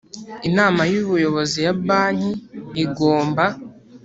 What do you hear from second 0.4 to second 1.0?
inama y